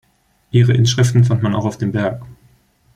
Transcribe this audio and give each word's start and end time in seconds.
Ihre 0.49 0.73
Inschriften 0.73 1.25
fand 1.25 1.43
man 1.43 1.53
auch 1.53 1.65
auf 1.65 1.77
dem 1.77 1.91
Berg. 1.91 2.23